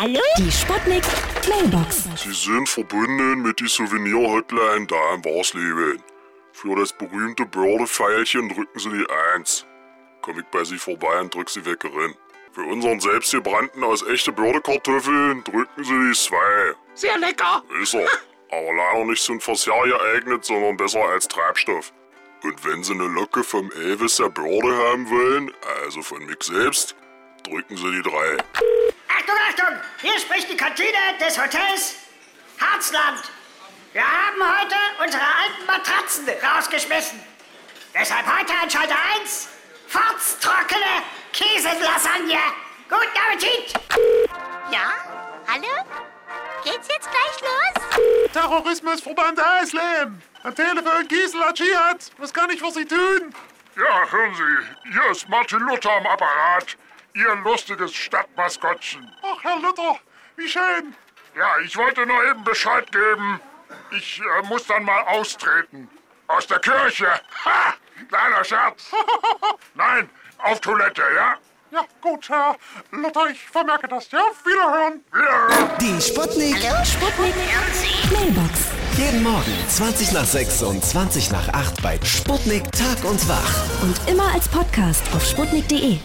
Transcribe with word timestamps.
Hallo? 0.00 0.18
Die 0.38 0.50
Sputnik 0.50 1.02
Mailbox. 1.46 2.08
Sie 2.16 2.32
sind 2.32 2.66
verbunden 2.66 3.42
mit 3.42 3.60
die 3.60 3.68
Souvenir-Hotline 3.68 4.86
da 4.86 5.14
im 5.14 5.22
Warsleben. 5.26 6.02
Für 6.54 6.74
das 6.76 6.94
berühmte 6.94 7.44
Börde-Pfeilchen 7.44 8.48
drücken 8.48 8.78
Sie 8.78 8.88
die 8.88 9.06
1. 9.34 9.66
Komm 10.22 10.38
ich 10.38 10.46
bei 10.46 10.64
Sie 10.64 10.78
vorbei 10.78 11.20
und 11.20 11.34
drück 11.34 11.50
Sie 11.50 11.66
weg 11.66 11.84
rein. 11.84 12.14
Für 12.52 12.62
unseren 12.62 12.98
selbstgebrannten 12.98 13.84
aus 13.84 14.02
echte 14.06 14.32
Bördekartoffeln 14.32 15.44
drücken 15.44 15.84
Sie 15.84 16.08
die 16.08 16.14
2. 16.14 16.36
Sehr 16.94 17.18
lecker. 17.18 17.62
Ist 17.82 17.92
er. 17.92 18.08
Aber 18.52 18.72
leider 18.72 19.04
nicht 19.04 19.22
zum 19.22 19.38
Verzehr 19.38 19.82
geeignet, 19.84 20.46
sondern 20.46 20.78
besser 20.78 21.04
als 21.10 21.28
Treibstoff. 21.28 21.92
Und 22.42 22.64
wenn 22.64 22.82
Sie 22.82 22.94
eine 22.94 23.06
Locke 23.06 23.44
vom 23.44 23.70
Elvis 23.72 24.16
der 24.16 24.30
Börde 24.30 24.74
haben 24.78 25.10
wollen, 25.10 25.52
also 25.84 26.00
von 26.00 26.24
mich 26.24 26.42
selbst, 26.42 26.96
drücken 27.42 27.76
Sie 27.76 27.90
die 27.90 28.02
3. 28.02 28.38
Achtung! 29.50 29.76
Hier 30.00 30.18
spricht 30.18 30.48
die 30.48 30.56
Kantine 30.56 30.98
des 31.18 31.36
Hotels 31.36 31.96
Harzland. 32.60 33.20
Wir 33.92 34.02
haben 34.02 34.40
heute 34.40 34.76
unsere 35.02 35.22
alten 35.22 35.66
Matratzen 35.66 36.28
rausgeschmissen. 36.28 37.20
Deshalb 37.92 38.26
heute 38.26 38.52
an 38.52 38.70
Schalter 38.70 38.96
1 39.20 39.48
furztrockene 39.88 41.02
Käselasagne. 41.32 42.38
Guten 42.88 43.18
Appetit! 43.26 43.74
Ja? 44.70 44.92
Hallo? 45.48 45.84
Geht's 46.62 46.88
jetzt 46.88 47.08
gleich 47.10 47.40
los? 47.40 48.32
Terrorismusverband 48.32 49.40
Eisleben. 49.40 50.22
Am 50.44 50.54
Telefon 50.54 51.08
Gisela 51.08 51.52
Dschihad. 51.52 52.10
Was 52.18 52.32
kann 52.32 52.50
ich 52.50 52.60
für 52.60 52.70
Sie 52.70 52.84
tun? 52.84 53.34
Ja, 53.76 54.06
hören 54.10 54.34
Sie, 54.34 54.92
hier 54.92 55.10
ist 55.10 55.28
Martin 55.28 55.60
Luther 55.60 55.90
am 55.90 56.06
Apparat. 56.06 56.76
Ihr 57.14 57.34
lustiges 57.42 57.92
Stadtmaskottchen. 57.92 59.10
Ach, 59.40 59.44
Herr 59.44 59.56
Luther, 59.60 59.98
wie 60.36 60.48
schön. 60.48 60.94
Ja, 61.36 61.58
ich 61.64 61.76
wollte 61.76 62.04
nur 62.06 62.22
eben 62.24 62.44
Bescheid 62.44 62.90
geben. 62.92 63.40
Ich 63.90 64.20
äh, 64.20 64.46
muss 64.46 64.66
dann 64.66 64.84
mal 64.84 65.02
austreten. 65.02 65.88
Aus 66.26 66.46
der 66.46 66.58
Kirche. 66.58 67.06
Ha! 67.44 67.74
Kleiner 68.08 68.44
Scherz. 68.44 68.90
Nein, 69.74 70.08
auf 70.38 70.60
Toilette, 70.60 71.02
ja? 71.14 71.34
Ja, 71.72 71.84
gut, 72.00 72.28
Herr 72.28 72.56
Luther, 72.90 73.30
ich 73.30 73.40
vermerke 73.48 73.86
das. 73.88 74.10
Ja, 74.10 74.22
wiederhören. 74.44 75.04
Wiederhören. 75.12 75.70
Die 75.80 76.00
Sputnik. 76.00 76.56
Sputnik 76.84 77.34
Mailbox. 78.12 78.60
Jeden 78.96 79.22
Morgen 79.22 79.68
20 79.68 80.12
nach 80.12 80.24
6 80.24 80.62
und 80.62 80.84
20 80.84 81.30
nach 81.30 81.48
8 81.48 81.82
bei 81.82 81.98
Sputnik 82.04 82.70
Tag 82.72 83.04
und 83.04 83.28
Wach. 83.28 83.82
Und 83.82 83.96
immer 84.08 84.32
als 84.34 84.48
Podcast 84.48 85.02
auf 85.14 85.24
sputnik.de. 85.24 85.98